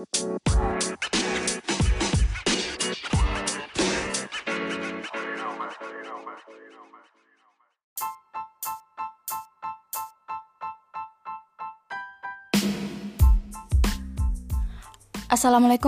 Assalamualaikum 0.00 0.16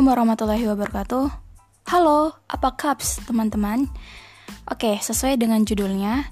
warahmatullahi 0.05 0.69
wabarakatuh. 0.69 1.33
Halo, 1.89 2.37
apa 2.53 2.77
kaps 2.77 3.25
teman-teman? 3.25 3.89
Oke, 4.69 5.01
sesuai 5.01 5.41
dengan 5.41 5.65
judulnya, 5.65 6.29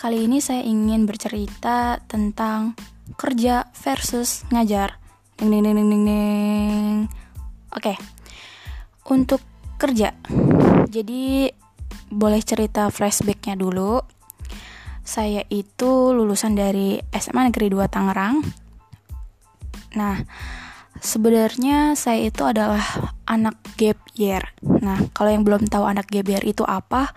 kali 0.00 0.24
ini 0.24 0.40
saya 0.40 0.64
ingin 0.64 1.04
bercerita 1.04 2.00
tentang 2.08 2.72
kerja 3.20 3.68
versus 3.76 4.48
ngajar. 4.48 4.99
Ding 5.40 5.48
ding 5.48 5.64
ding 5.64 5.88
ding. 5.88 6.04
ding. 6.04 6.98
Oke. 7.72 7.96
Untuk 9.08 9.40
kerja. 9.80 10.12
Jadi 10.92 11.48
boleh 12.12 12.44
cerita 12.44 12.92
flashbacknya 12.92 13.56
dulu. 13.56 14.04
Saya 15.00 15.42
itu 15.48 16.12
lulusan 16.12 16.52
dari 16.52 17.00
SMA 17.16 17.48
Negeri 17.48 17.72
2 17.72 17.88
Tangerang. 17.88 18.44
Nah, 19.96 20.20
sebenarnya 21.00 21.96
saya 21.96 22.28
itu 22.28 22.44
adalah 22.44 23.16
anak 23.30 23.54
gap 23.78 24.02
year. 24.18 24.42
Nah, 24.60 24.98
kalau 25.14 25.30
yang 25.30 25.46
belum 25.46 25.70
tahu 25.70 25.86
anak 25.86 26.10
gap 26.10 26.26
year 26.26 26.42
itu 26.42 26.66
apa, 26.66 27.14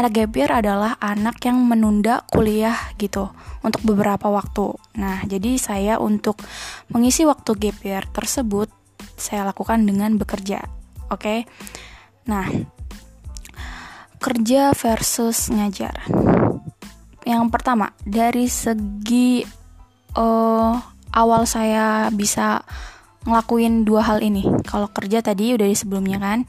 anak 0.00 0.16
gap 0.16 0.32
year 0.32 0.48
adalah 0.48 0.96
anak 0.96 1.36
yang 1.44 1.60
menunda 1.60 2.24
kuliah 2.32 2.96
gitu 2.96 3.28
untuk 3.60 3.84
beberapa 3.84 4.32
waktu. 4.32 4.72
Nah, 4.96 5.20
jadi 5.28 5.60
saya 5.60 6.00
untuk 6.00 6.40
mengisi 6.88 7.28
waktu 7.28 7.52
gap 7.60 7.78
year 7.84 8.02
tersebut 8.08 8.72
saya 9.20 9.44
lakukan 9.44 9.84
dengan 9.84 10.16
bekerja. 10.16 10.64
Oke. 11.12 11.20
Okay? 11.20 11.38
Nah, 12.24 12.48
kerja 14.16 14.72
versus 14.72 15.52
ngajar. 15.52 16.08
Yang 17.28 17.44
pertama, 17.52 17.92
dari 18.08 18.48
segi 18.48 19.44
uh, 20.16 20.72
awal 21.12 21.44
saya 21.44 22.08
bisa 22.08 22.64
ngelakuin 23.24 23.84
dua 23.84 24.06
hal 24.06 24.24
ini. 24.24 24.46
Kalau 24.64 24.88
kerja 24.88 25.20
tadi 25.20 25.52
udah 25.56 25.68
di 25.68 25.76
sebelumnya 25.76 26.16
kan, 26.20 26.48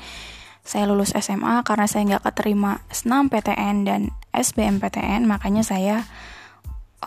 saya 0.62 0.86
lulus 0.88 1.12
SMA 1.18 1.66
karena 1.66 1.86
saya 1.90 2.06
nggak 2.08 2.24
keterima 2.32 2.80
SNAM 2.94 3.28
PTN 3.34 3.76
dan 3.84 4.02
SBMPTN, 4.32 5.28
makanya 5.28 5.66
saya 5.66 6.06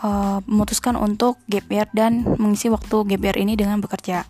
uh, 0.03 0.43
memutuskan 0.45 0.99
untuk 0.99 1.39
gap 1.47 1.65
year 1.71 1.87
dan 1.95 2.27
mengisi 2.37 2.67
waktu 2.67 3.07
gap 3.07 3.21
year 3.23 3.37
ini 3.39 3.55
dengan 3.55 3.79
bekerja. 3.79 4.27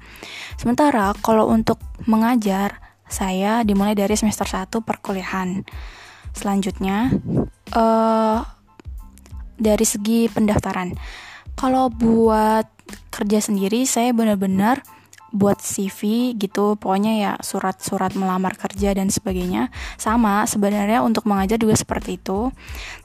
Sementara 0.55 1.11
kalau 1.19 1.49
untuk 1.49 1.81
mengajar, 2.05 2.79
saya 3.05 3.61
dimulai 3.61 3.93
dari 3.93 4.13
semester 4.17 4.45
1 4.45 4.81
perkuliahan. 4.81 5.65
Selanjutnya, 6.35 7.13
uh, 7.73 8.39
dari 9.55 9.85
segi 9.87 10.27
pendaftaran. 10.27 10.95
Kalau 11.55 11.87
buat 11.87 12.67
kerja 13.09 13.39
sendiri, 13.39 13.87
saya 13.87 14.11
benar-benar 14.11 14.83
buat 15.33 15.59
CV 15.59 16.33
gitu 16.37 16.77
pokoknya 16.77 17.13
ya 17.17 17.31
surat-surat 17.41 18.13
melamar 18.13 18.53
kerja 18.57 18.93
dan 18.93 19.09
sebagainya. 19.09 19.73
Sama 19.97 20.45
sebenarnya 20.45 21.01
untuk 21.01 21.25
mengajar 21.25 21.57
juga 21.57 21.75
seperti 21.77 22.17
itu. 22.19 22.51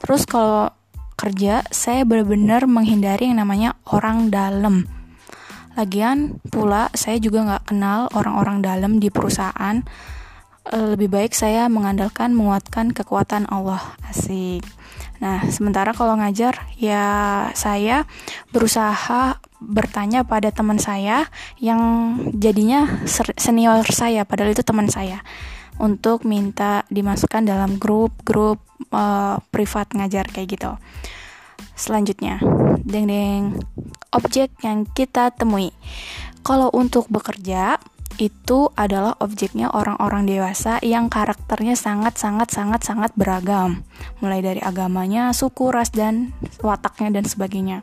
Terus 0.03 0.27
kalau 0.29 0.71
kerja 1.17 1.61
saya 1.69 2.01
benar-benar 2.01 2.65
menghindari 2.65 3.29
yang 3.29 3.41
namanya 3.41 3.77
orang 3.89 4.33
dalam. 4.33 4.89
Lagian 5.77 6.41
pula 6.51 6.91
saya 6.91 7.15
juga 7.21 7.47
nggak 7.47 7.63
kenal 7.71 8.11
orang-orang 8.11 8.59
dalam 8.59 8.91
di 8.99 9.07
perusahaan 9.07 9.79
lebih 10.69 11.09
baik 11.09 11.33
saya 11.33 11.65
mengandalkan 11.71 12.37
menguatkan 12.37 12.93
kekuatan 12.93 13.49
Allah 13.49 13.97
asik 14.05 14.61
Nah, 15.21 15.45
sementara 15.53 15.93
kalau 15.93 16.17
ngajar, 16.17 16.65
ya 16.81 17.05
saya 17.53 18.09
berusaha 18.49 19.37
bertanya 19.61 20.25
pada 20.25 20.49
teman 20.49 20.81
saya 20.81 21.29
yang 21.61 21.79
jadinya 22.33 23.05
senior 23.37 23.85
saya, 23.93 24.25
padahal 24.25 24.57
itu 24.57 24.65
teman 24.65 24.89
saya, 24.89 25.21
untuk 25.77 26.25
minta 26.25 26.89
dimasukkan 26.89 27.45
dalam 27.45 27.77
grup-grup 27.77 28.65
uh, 28.89 29.37
privat 29.53 29.93
ngajar 29.93 30.25
kayak 30.25 30.57
gitu. 30.57 30.73
Selanjutnya, 31.77 32.41
deng 32.81 33.05
deng, 33.05 33.61
objek 34.09 34.49
yang 34.65 34.89
kita 34.89 35.29
temui. 35.37 35.69
Kalau 36.41 36.73
untuk 36.73 37.05
bekerja, 37.13 37.77
itu 38.21 38.69
adalah 38.77 39.17
objeknya 39.17 39.73
orang-orang 39.73 40.29
dewasa 40.29 40.77
yang 40.85 41.09
karakternya 41.09 41.73
sangat-sangat-sangat-sangat 41.73 43.17
beragam, 43.17 43.81
mulai 44.21 44.45
dari 44.45 44.61
agamanya, 44.61 45.33
suku, 45.33 45.73
ras, 45.73 45.89
dan 45.89 46.29
wataknya, 46.61 47.17
dan 47.17 47.25
sebagainya. 47.25 47.81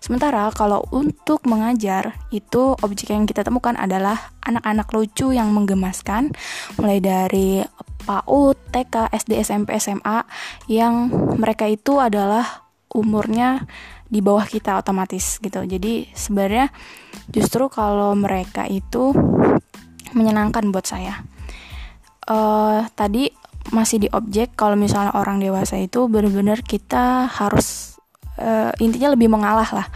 Sementara 0.00 0.48
kalau 0.56 0.88
untuk 0.88 1.44
mengajar, 1.44 2.16
itu 2.32 2.72
objek 2.80 3.12
yang 3.12 3.28
kita 3.28 3.44
temukan 3.44 3.76
adalah 3.76 4.32
anak-anak 4.48 4.88
lucu 4.96 5.36
yang 5.36 5.52
menggemaskan, 5.52 6.32
mulai 6.80 7.04
dari 7.04 7.60
PAUD, 8.08 8.56
TK, 8.72 9.12
SD, 9.12 9.32
SMP, 9.44 9.76
SMA, 9.76 10.24
yang 10.72 11.12
mereka 11.36 11.68
itu 11.68 12.00
adalah 12.00 12.64
umurnya 12.88 13.68
di 14.08 14.22
bawah 14.22 14.46
kita 14.46 14.78
otomatis 14.78 15.42
gitu. 15.42 15.64
Jadi 15.66 16.08
sebenarnya 16.14 16.70
justru 17.28 17.66
kalau 17.66 18.14
mereka 18.14 18.68
itu 18.70 19.10
menyenangkan 20.14 20.70
buat 20.70 20.86
saya. 20.86 21.26
Uh, 22.24 22.88
tadi 22.96 23.28
masih 23.74 24.06
di 24.06 24.08
objek 24.12 24.56
kalau 24.56 24.76
misalnya 24.76 25.12
orang 25.12 25.40
dewasa 25.40 25.76
itu 25.76 26.08
benar-benar 26.08 26.64
kita 26.64 27.28
harus 27.28 27.96
uh, 28.40 28.72
intinya 28.80 29.12
lebih 29.12 29.28
mengalah 29.28 29.68
lah, 29.68 29.86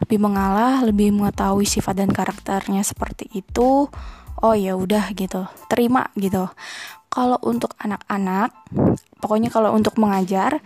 lebih 0.00 0.18
mengalah, 0.20 0.80
lebih 0.84 1.12
mengetahui 1.12 1.68
sifat 1.68 2.00
dan 2.00 2.10
karakternya 2.12 2.80
seperti 2.86 3.28
itu. 3.32 3.88
Oh 4.44 4.54
ya 4.54 4.76
udah 4.76 5.16
gitu, 5.16 5.48
terima 5.68 6.12
gitu. 6.16 6.48
Kalau 7.08 7.40
untuk 7.40 7.72
anak-anak, 7.80 8.52
pokoknya 9.24 9.48
kalau 9.48 9.72
untuk 9.72 9.96
mengajar, 9.96 10.60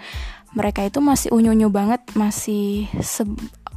mereka 0.51 0.83
itu 0.83 0.99
masih 0.99 1.31
unyu-unyu 1.31 1.71
banget, 1.71 2.03
masih 2.19 2.91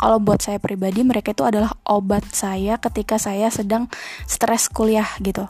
kalau 0.04 0.20
buat 0.20 0.44
saya 0.44 0.60
pribadi 0.60 1.00
mereka 1.00 1.32
itu 1.32 1.48
adalah 1.48 1.72
obat 1.88 2.28
saya 2.28 2.76
ketika 2.76 3.16
saya 3.16 3.48
sedang 3.48 3.88
stres 4.28 4.68
kuliah 4.68 5.08
gitu. 5.24 5.48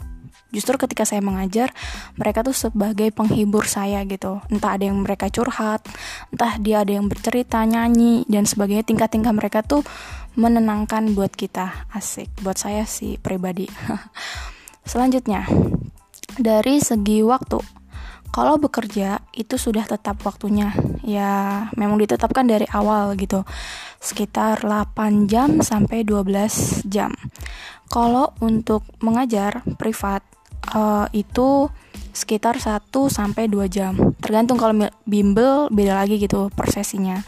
Justru 0.53 0.78
ketika 0.78 1.09
saya 1.09 1.25
mengajar 1.25 1.74
mereka 2.14 2.46
tuh 2.46 2.53
sebagai 2.53 3.09
penghibur 3.09 3.66
saya 3.66 4.06
gitu. 4.06 4.46
Entah 4.53 4.78
ada 4.78 4.86
yang 4.86 5.02
mereka 5.02 5.34
curhat 5.34 5.81
entah 6.30 6.62
dia 6.62 6.86
ada 6.86 6.94
yang 6.94 7.09
bercerita 7.09 7.66
nyanyi 7.66 8.30
dan 8.30 8.46
sebagainya. 8.46 8.86
Tingkah-tingkah 8.86 9.34
mereka 9.34 9.66
tuh 9.66 9.81
menenangkan 10.38 11.18
buat 11.18 11.34
kita. 11.34 11.90
Asik. 11.90 12.30
Buat 12.46 12.62
saya 12.62 12.86
sih 12.86 13.18
pribadi. 13.18 13.66
Selanjutnya 14.86 15.50
dari 16.38 16.78
segi 16.78 17.25
waktu 17.25 17.83
kalau 18.34 18.58
bekerja 18.58 19.22
itu 19.30 19.62
sudah 19.62 19.86
tetap 19.86 20.18
waktunya. 20.26 20.74
Ya 21.06 21.70
memang 21.78 22.02
ditetapkan 22.02 22.50
dari 22.50 22.66
awal 22.74 23.14
gitu. 23.14 23.46
Sekitar 24.02 24.66
8 24.66 25.30
jam 25.30 25.62
sampai 25.62 26.02
12 26.02 26.90
jam. 26.90 27.14
Kalau 27.94 28.34
untuk 28.42 28.82
mengajar 29.06 29.62
privat 29.78 30.26
uh, 30.74 31.06
itu 31.14 31.70
sekitar 32.10 32.58
1 32.58 32.90
sampai 32.90 33.46
2 33.46 33.70
jam. 33.70 33.94
Tergantung 34.18 34.58
kalau 34.58 34.74
bimbel 35.06 35.70
beda 35.70 36.02
lagi 36.02 36.18
gitu 36.18 36.50
persesinya 36.58 37.22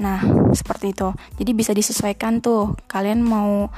nah 0.00 0.24
seperti 0.56 0.96
itu. 0.96 1.12
Jadi 1.36 1.50
bisa 1.52 1.72
disesuaikan 1.76 2.40
tuh 2.40 2.76
kalian 2.88 3.20
mau 3.20 3.68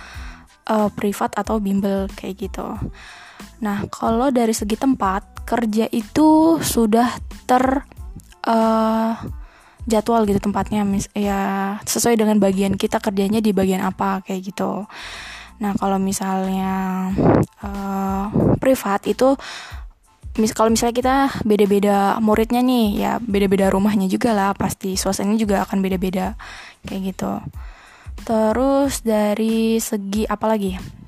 uh, 0.70 0.88
privat 0.94 1.34
atau 1.34 1.58
bimbel 1.58 2.06
kayak 2.14 2.48
gitu. 2.48 2.78
Nah 3.62 3.86
kalau 3.90 4.30
dari 4.30 4.54
segi 4.54 4.78
tempat 4.78 5.33
kerja 5.44 5.86
itu 5.92 6.58
sudah 6.60 7.20
ter 7.44 7.84
uh, 8.48 9.12
jadwal 9.84 10.24
gitu 10.24 10.40
tempatnya 10.40 10.82
mis 10.82 11.12
ya 11.12 11.76
sesuai 11.84 12.16
dengan 12.16 12.40
bagian 12.40 12.74
kita 12.80 13.00
kerjanya 13.00 13.44
di 13.44 13.52
bagian 13.52 13.84
apa 13.84 14.24
kayak 14.24 14.52
gitu. 14.52 14.88
Nah 15.60 15.72
kalau 15.76 16.00
misalnya 16.00 17.12
uh, 17.60 18.32
privat 18.58 19.04
itu 19.04 19.36
mis 20.40 20.50
kalau 20.50 20.72
misalnya 20.72 20.96
kita 20.96 21.16
beda-beda 21.46 22.18
muridnya 22.18 22.64
nih 22.64 22.86
ya 22.98 23.12
beda-beda 23.22 23.70
rumahnya 23.70 24.10
juga 24.10 24.34
lah 24.34 24.50
pasti 24.56 24.98
suasananya 24.98 25.38
juga 25.38 25.56
akan 25.62 25.78
beda-beda 25.84 26.34
kayak 26.88 27.14
gitu. 27.14 27.32
Terus 28.24 29.04
dari 29.04 29.76
segi 29.78 30.24
apa 30.24 30.48
lagi 30.48 31.03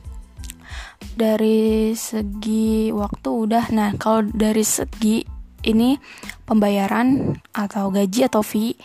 dari 1.17 1.93
segi 1.97 2.93
waktu 2.93 3.29
udah 3.29 3.65
nah 3.73 3.93
kalau 3.97 4.27
dari 4.27 4.63
segi 4.63 5.25
ini 5.67 5.99
pembayaran 6.47 7.35
atau 7.53 7.91
gaji 7.91 8.29
atau 8.31 8.43
fee 8.45 8.79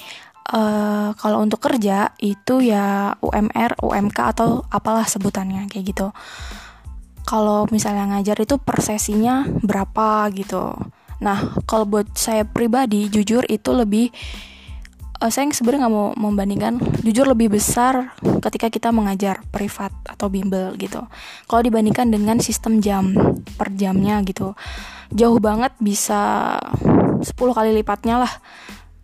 uh, 0.52 1.14
kalau 1.16 1.38
untuk 1.42 1.62
kerja 1.64 2.12
itu 2.20 2.64
ya 2.64 3.16
UMR, 3.22 3.80
UMK 3.80 4.18
atau 4.36 4.66
apalah 4.70 5.08
sebutannya 5.08 5.70
kayak 5.72 5.86
gitu. 5.96 6.10
kalau 7.22 7.70
misalnya 7.70 8.18
ngajar 8.18 8.34
itu 8.42 8.58
persesinya 8.58 9.46
berapa 9.62 10.26
gitu. 10.34 10.74
Nah, 11.22 11.54
kalau 11.70 11.86
buat 11.86 12.18
saya 12.18 12.50
pribadi, 12.50 13.14
jujur 13.14 13.46
itu 13.46 13.70
lebih 13.78 14.10
saya 15.30 15.46
sebenarnya 15.54 15.86
nggak 15.86 15.94
mau 15.94 16.10
membandingkan. 16.18 16.82
Jujur 17.06 17.30
lebih 17.30 17.54
besar 17.54 18.18
ketika 18.42 18.74
kita 18.74 18.90
mengajar 18.90 19.46
privat 19.54 19.94
atau 20.08 20.34
bimbel 20.34 20.74
gitu. 20.82 21.06
Kalau 21.46 21.62
dibandingkan 21.62 22.10
dengan 22.10 22.42
sistem 22.42 22.82
jam 22.82 23.14
per 23.60 23.70
jamnya 23.78 24.18
gitu. 24.26 24.58
Jauh 25.14 25.38
banget 25.38 25.76
bisa 25.78 26.58
10 27.22 27.28
kali 27.30 27.70
lipatnya 27.78 28.26
lah. 28.26 28.34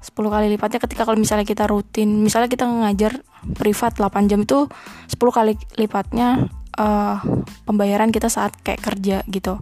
10 0.01 0.15
kali 0.15 0.47
lipatnya 0.49 0.79
ketika 0.81 1.05
kalau 1.05 1.19
misalnya 1.19 1.43
kita 1.43 1.67
rutin 1.67 2.23
misalnya 2.23 2.47
kita 2.47 2.63
ngajar 2.63 3.21
privat 3.59 3.99
8 3.99 4.31
jam 4.31 4.41
itu 4.47 4.71
10 5.11 5.19
kali 5.19 5.53
lipatnya 5.75 6.47
uh, 6.79 7.19
pembayaran 7.67 8.09
kita 8.09 8.31
saat 8.31 8.55
kayak 8.65 8.81
kerja 8.81 9.21
gitu. 9.29 9.61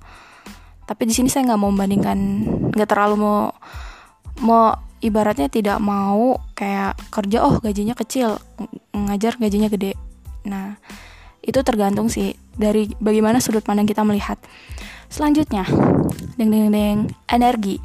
Tapi 0.85 1.03
di 1.09 1.13
sini 1.17 1.27
saya 1.27 1.49
nggak 1.51 1.59
mau 1.59 1.73
membandingkan 1.73 2.17
nggak 2.77 2.89
terlalu 2.89 3.15
mau 3.17 3.39
mau 4.39 4.77
ibaratnya 5.05 5.47
tidak 5.47 5.77
mau 5.77 6.41
kayak 6.57 6.97
kerja 7.13 7.45
oh 7.45 7.61
gajinya 7.61 7.93
kecil 7.93 8.41
ngajar 8.91 9.37
gajinya 9.37 9.69
gede 9.69 9.93
nah 10.49 10.81
itu 11.45 11.61
tergantung 11.61 12.09
sih 12.09 12.33
dari 12.57 12.89
bagaimana 12.97 13.37
sudut 13.37 13.61
pandang 13.61 13.85
kita 13.85 14.01
melihat 14.01 14.41
selanjutnya 15.13 15.69
deng 16.41 16.49
deng 16.49 16.73
deng 16.73 16.99
energi 17.29 17.77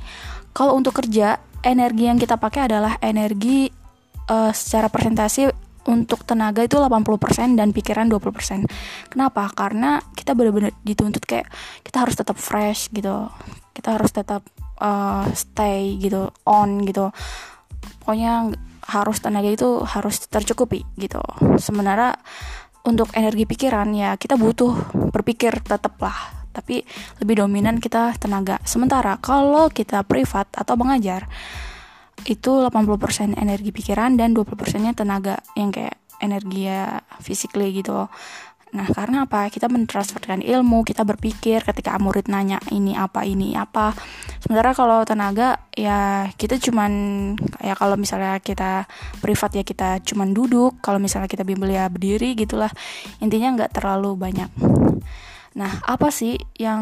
kalau 0.56 0.81
untuk 0.81 0.96
kerja 0.96 1.37
energi 1.61 2.08
yang 2.08 2.17
kita 2.17 2.40
pakai 2.40 2.72
adalah 2.72 2.96
energi 3.05 3.69
uh, 4.32 4.52
secara 4.52 4.88
presentasi 4.88 5.52
untuk 5.88 6.23
tenaga 6.28 6.61
itu 6.61 6.76
80% 6.76 7.56
dan 7.56 7.73
pikiran 7.73 8.06
20%. 8.12 8.69
Kenapa? 9.08 9.49
Karena 9.56 9.99
kita 10.12 10.37
benar-benar 10.37 10.76
dituntut 10.84 11.25
kayak 11.25 11.49
kita 11.81 12.05
harus 12.05 12.14
tetap 12.14 12.37
fresh 12.37 12.93
gitu. 12.93 13.32
Kita 13.73 13.96
harus 13.96 14.12
tetap 14.12 14.44
uh, 14.80 15.28
stay 15.36 16.00
gitu, 16.00 16.32
on 16.48 16.82
gitu. 16.82 17.12
Pokoknya 18.02 18.50
harus 18.90 19.22
tenaga 19.22 19.46
itu 19.46 19.84
harus 19.86 20.26
tercukupi 20.26 20.82
gitu. 20.98 21.22
Sementara 21.60 22.16
untuk 22.82 23.12
energi 23.12 23.44
pikiran 23.44 23.92
ya 23.92 24.16
kita 24.16 24.40
butuh 24.40 24.72
berpikir 25.12 25.60
tetap 25.60 26.00
lah 26.00 26.40
tapi 26.50 26.82
lebih 27.22 27.46
dominan 27.46 27.78
kita 27.78 28.18
tenaga. 28.18 28.58
Sementara 28.66 29.16
kalau 29.22 29.70
kita 29.70 30.02
privat 30.02 30.50
atau 30.56 30.74
mengajar 30.74 31.30
itu 32.26 32.52
80% 32.68 33.38
energi 33.38 33.70
pikiran 33.72 34.18
dan 34.18 34.36
20%-nya 34.36 34.92
tenaga 34.92 35.40
yang 35.56 35.72
kayak 35.72 35.96
energi 36.20 36.68
ya 36.68 37.00
physically 37.22 37.72
gitu. 37.72 38.10
Nah, 38.70 38.86
karena 38.92 39.26
apa? 39.26 39.50
Kita 39.50 39.66
mentransferkan 39.66 40.44
ilmu, 40.44 40.86
kita 40.86 41.02
berpikir 41.02 41.64
ketika 41.64 41.96
murid 41.98 42.30
nanya 42.30 42.60
ini 42.70 42.94
apa, 42.94 43.26
ini 43.26 43.56
apa. 43.56 43.96
Sementara 44.40 44.72
kalau 44.72 45.04
tenaga 45.04 45.60
ya 45.76 46.32
kita 46.34 46.56
cuman 46.56 46.92
ya 47.60 47.76
kalau 47.76 48.00
misalnya 48.00 48.40
kita 48.40 48.88
privat 49.20 49.52
ya 49.52 49.64
kita 49.64 50.00
cuman 50.00 50.32
duduk, 50.32 50.81
kalau 50.81 50.96
misalnya 50.96 51.28
kita 51.28 51.44
bimbel 51.44 51.69
ya 51.69 51.87
berdiri 51.92 52.32
gitulah. 52.32 52.72
Intinya 53.20 53.52
nggak 53.52 53.76
terlalu 53.76 54.16
banyak. 54.16 54.48
Nah, 55.60 55.72
apa 55.84 56.08
sih 56.08 56.40
yang 56.56 56.81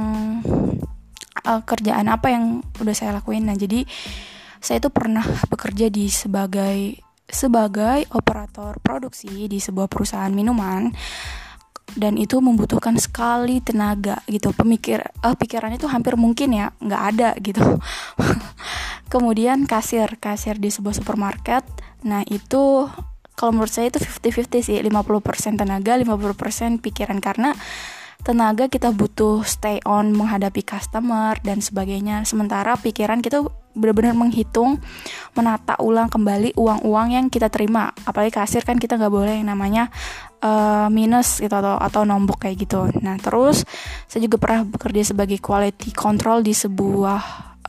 uh, 1.43 1.63
kerjaan 1.67 2.07
apa 2.07 2.31
yang 2.31 2.63
udah 2.79 2.95
saya 2.95 3.19
lakuin? 3.19 3.51
Nah, 3.51 3.59
jadi 3.59 3.83
saya 4.63 4.79
itu 4.79 4.91
pernah 4.95 5.27
bekerja 5.51 5.91
di 5.91 6.07
sebagai 6.07 7.03
sebagai 7.29 8.09
operator 8.17 8.81
produksi 8.81 9.51
di 9.53 9.61
sebuah 9.61 9.91
perusahaan 9.91 10.33
minuman 10.33 10.89
dan 11.97 12.21
itu 12.21 12.43
membutuhkan 12.43 12.99
sekali 13.01 13.65
tenaga 13.65 14.21
gitu. 14.29 14.53
Pemikir 14.53 15.01
uh, 15.25 15.37
pikirannya 15.37 15.81
itu 15.81 15.89
hampir 15.89 16.19
mungkin 16.21 16.53
ya 16.53 16.75
nggak 16.83 17.03
ada 17.15 17.31
gitu. 17.41 17.63
Kemudian 19.13 19.65
kasir 19.65 20.21
kasir 20.21 20.61
di 20.61 20.69
sebuah 20.69 20.99
supermarket. 20.99 21.65
Nah 22.05 22.27
itu 22.29 22.91
kalau 23.39 23.55
menurut 23.55 23.71
saya 23.71 23.89
itu 23.89 24.03
50-50 24.03 24.67
sih 24.67 24.77
50% 24.83 25.63
tenaga 25.63 25.93
50% 25.97 26.85
pikiran. 26.85 27.19
Karena 27.23 27.55
tenaga 28.27 28.67
kita 28.67 28.91
butuh 28.91 29.47
stay 29.47 29.79
on 29.87 30.11
menghadapi 30.13 30.67
customer 30.67 31.39
dan 31.41 31.63
sebagainya. 31.63 32.27
Sementara 32.27 32.75
pikiran 32.75 33.23
kita 33.23 33.47
benar-benar 33.79 34.19
menghitung 34.19 34.83
menata 35.37 35.77
ulang 35.81 36.09
kembali 36.09 36.57
uang-uang 36.57 37.17
yang 37.17 37.27
kita 37.29 37.49
terima 37.53 37.91
apalagi 38.07 38.33
kasir 38.37 38.63
kan 38.65 38.81
kita 38.81 38.97
nggak 38.97 39.13
boleh 39.13 39.41
yang 39.41 39.49
namanya 39.51 39.93
uh, 40.45 40.87
minus 40.89 41.43
gitu 41.43 41.53
atau 41.53 41.77
atau 41.77 42.03
nombok 42.07 42.49
kayak 42.49 42.69
gitu 42.69 42.89
nah 43.03 43.17
terus 43.19 43.67
saya 44.07 44.25
juga 44.25 44.41
pernah 44.41 44.65
bekerja 44.65 45.13
sebagai 45.13 45.39
quality 45.43 45.93
control 45.93 46.41
di 46.41 46.55
sebuah 46.55 47.21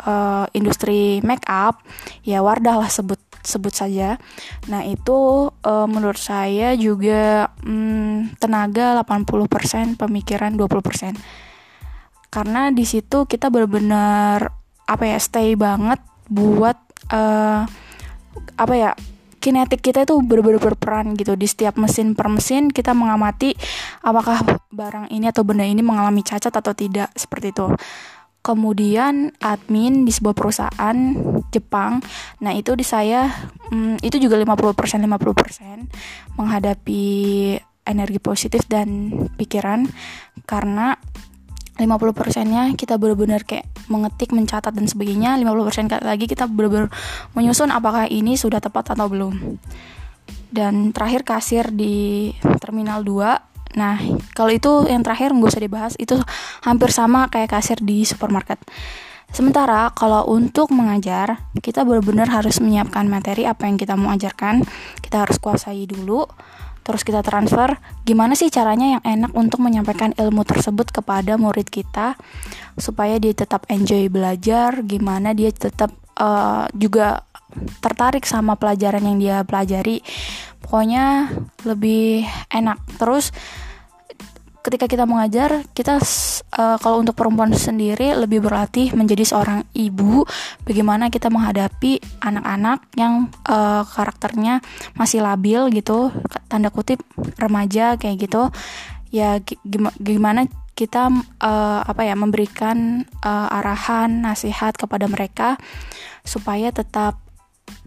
uh, 0.06 0.46
industri 0.56 1.20
make 1.26 1.44
up 1.48 1.84
ya 2.24 2.40
Wardah 2.40 2.86
lah 2.86 2.92
sebut 2.92 3.20
sebut 3.44 3.72
saja. 3.74 4.20
Nah, 4.68 4.84
itu 4.84 5.50
uh, 5.50 5.88
menurut 5.88 6.20
saya 6.20 6.76
juga 6.76 7.50
um, 7.64 8.28
tenaga 8.38 9.00
80%, 9.02 9.96
pemikiran 9.96 10.54
20%. 10.56 11.16
Karena 12.30 12.70
di 12.70 12.86
situ 12.86 13.26
kita 13.26 13.50
benar-benar 13.50 14.54
apa 14.86 15.04
ya, 15.06 15.18
stay 15.18 15.58
banget 15.58 15.98
buat 16.30 16.78
uh, 17.12 17.66
apa 18.58 18.76
ya? 18.76 18.92
kinetik 19.40 19.80
kita 19.80 20.04
itu 20.04 20.20
benar-benar 20.20 20.60
berperan 20.60 21.16
gitu 21.16 21.40
di 21.40 21.48
setiap 21.48 21.80
mesin 21.80 22.12
per 22.12 22.28
mesin 22.28 22.68
kita 22.68 22.92
mengamati 22.92 23.56
apakah 24.04 24.44
barang 24.68 25.08
ini 25.16 25.32
atau 25.32 25.48
benda 25.48 25.64
ini 25.64 25.80
mengalami 25.80 26.22
cacat 26.22 26.52
atau 26.52 26.76
tidak 26.76 27.08
seperti 27.16 27.56
itu 27.56 27.72
kemudian 28.44 29.32
admin 29.40 30.04
di 30.04 30.12
sebuah 30.12 30.36
perusahaan 30.36 30.98
Jepang 31.56 32.04
nah 32.44 32.52
itu 32.52 32.76
di 32.76 32.84
saya 32.84 33.32
hmm, 33.72 34.04
itu 34.04 34.20
juga 34.20 34.36
50% 34.40 35.08
50% 35.08 36.36
menghadapi 36.36 37.08
energi 37.88 38.20
positif 38.22 38.68
dan 38.68 39.10
pikiran 39.40 39.88
karena 40.46 41.00
50 41.80 42.12
persennya 42.12 42.76
kita 42.76 43.00
benar-benar 43.00 43.48
kayak 43.48 43.66
mengetik, 43.88 44.36
mencatat 44.36 44.76
dan 44.76 44.86
sebagainya. 44.86 45.40
50 45.40 45.68
persen 45.68 45.86
lagi 45.88 46.28
kita 46.28 46.46
benar-benar 46.46 46.92
menyusun 47.34 47.72
apakah 47.72 48.06
ini 48.12 48.36
sudah 48.36 48.60
tepat 48.60 48.94
atau 48.94 49.08
belum. 49.08 49.58
Dan 50.50 50.92
terakhir 50.92 51.24
kasir 51.24 51.72
di 51.72 52.34
terminal 52.60 53.02
2 53.02 53.50
Nah, 53.78 54.02
kalau 54.34 54.50
itu 54.50 54.90
yang 54.90 55.06
terakhir 55.06 55.30
nggak 55.30 55.54
usah 55.54 55.62
dibahas, 55.62 55.94
itu 56.02 56.18
hampir 56.66 56.90
sama 56.90 57.30
kayak 57.30 57.54
kasir 57.54 57.78
di 57.78 58.02
supermarket. 58.02 58.58
Sementara 59.30 59.94
kalau 59.94 60.26
untuk 60.26 60.74
mengajar, 60.74 61.46
kita 61.62 61.86
benar-benar 61.86 62.34
harus 62.34 62.58
menyiapkan 62.58 63.06
materi 63.06 63.46
apa 63.46 63.70
yang 63.70 63.78
kita 63.78 63.94
mau 63.94 64.10
ajarkan. 64.10 64.66
Kita 65.06 65.22
harus 65.22 65.38
kuasai 65.38 65.86
dulu, 65.86 66.26
terus 66.90 67.06
kita 67.06 67.22
transfer. 67.22 67.78
Gimana 68.02 68.34
sih 68.34 68.50
caranya 68.50 68.98
yang 68.98 69.04
enak 69.06 69.32
untuk 69.38 69.62
menyampaikan 69.62 70.18
ilmu 70.18 70.42
tersebut 70.42 70.90
kepada 70.90 71.38
murid 71.38 71.70
kita 71.70 72.18
supaya 72.82 73.22
dia 73.22 73.38
tetap 73.38 73.70
enjoy 73.70 74.10
belajar, 74.10 74.82
gimana 74.82 75.38
dia 75.38 75.54
tetap 75.54 75.94
uh, 76.18 76.66
juga 76.74 77.30
tertarik 77.82 78.26
sama 78.26 78.58
pelajaran 78.58 79.06
yang 79.06 79.18
dia 79.22 79.38
pelajari 79.42 80.06
pokoknya 80.62 81.34
lebih 81.66 82.30
enak 82.54 82.78
terus 83.02 83.34
ketika 84.60 84.92
kita 84.92 85.08
mengajar 85.08 85.64
kita 85.72 86.04
uh, 86.60 86.78
kalau 86.84 87.00
untuk 87.00 87.16
perempuan 87.16 87.56
sendiri 87.56 88.12
lebih 88.16 88.44
berlatih 88.44 88.92
menjadi 88.92 89.24
seorang 89.24 89.64
ibu 89.72 90.28
bagaimana 90.68 91.08
kita 91.08 91.32
menghadapi 91.32 92.04
anak-anak 92.20 92.84
yang 93.00 93.32
uh, 93.48 93.88
karakternya 93.88 94.60
masih 95.00 95.24
labil 95.24 95.72
gitu 95.72 96.12
tanda 96.52 96.68
kutip 96.70 97.00
remaja 97.40 97.96
kayak 97.96 98.30
gitu. 98.30 98.52
Ya 99.10 99.42
gimana 99.98 100.46
kita 100.78 101.10
uh, 101.42 101.82
apa 101.82 102.06
ya 102.06 102.14
memberikan 102.14 103.10
uh, 103.26 103.58
arahan 103.58 104.22
nasihat 104.22 104.78
kepada 104.78 105.10
mereka 105.10 105.58
supaya 106.22 106.70
tetap 106.70 107.18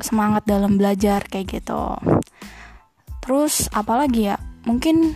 semangat 0.02 0.44
dalam 0.48 0.76
belajar 0.80 1.24
kayak 1.28 1.62
gitu. 1.62 1.96
Terus 3.22 3.70
apalagi 3.70 4.34
ya 4.34 4.36
mungkin 4.64 5.14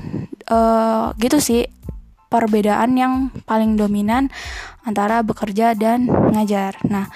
uh, 0.50 1.14
gitu 1.18 1.38
sih 1.38 1.62
perbedaan 2.26 2.98
yang 2.98 3.12
paling 3.46 3.78
dominan 3.78 4.28
antara 4.82 5.22
bekerja 5.22 5.78
dan 5.78 6.10
mengajar 6.10 6.78
nah 6.86 7.06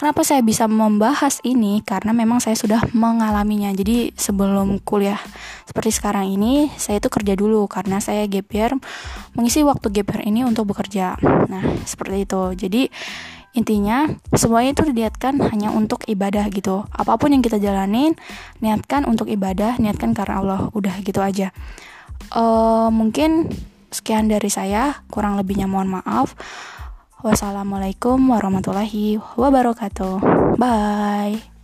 Kenapa 0.00 0.24
saya 0.24 0.40
bisa 0.40 0.64
membahas 0.64 1.44
ini? 1.44 1.84
Karena 1.84 2.16
memang 2.16 2.40
saya 2.40 2.56
sudah 2.56 2.80
mengalaminya. 2.96 3.68
Jadi 3.68 4.16
sebelum 4.16 4.80
kuliah 4.80 5.20
seperti 5.68 5.92
sekarang 5.92 6.24
ini, 6.24 6.72
saya 6.80 7.04
itu 7.04 7.12
kerja 7.12 7.36
dulu 7.36 7.68
karena 7.68 8.00
saya 8.00 8.24
gap 8.24 8.48
year, 8.48 8.72
mengisi 9.36 9.60
waktu 9.60 9.92
gap 9.92 10.08
year 10.16 10.24
ini 10.24 10.40
untuk 10.40 10.72
bekerja. 10.72 11.20
Nah, 11.52 11.84
seperti 11.84 12.24
itu. 12.24 12.42
Jadi 12.56 12.82
Intinya, 13.50 14.06
semuanya 14.30 14.78
itu 14.78 14.82
diniatkan 14.86 15.42
hanya 15.50 15.74
untuk 15.74 16.06
ibadah 16.06 16.46
gitu. 16.54 16.86
Apa 16.94 17.18
pun 17.18 17.34
yang 17.34 17.42
kita 17.42 17.58
jalanin, 17.58 18.14
niatkan 18.62 19.04
untuk 19.06 19.26
ibadah, 19.26 19.74
niatkan 19.82 20.14
karena 20.14 20.38
Allah. 20.38 20.60
Udah 20.70 20.94
gitu 21.02 21.18
aja. 21.18 21.50
Uh, 22.30 22.92
mungkin 22.94 23.50
sekian 23.90 24.30
dari 24.30 24.48
saya 24.48 25.02
kurang 25.10 25.34
lebihnya 25.34 25.66
mohon 25.66 25.90
maaf 25.90 26.38
wassalamualaikum 27.20 28.16
warahmatullahi 28.30 29.18
wabarakatuh 29.36 30.22
bye 30.56 31.59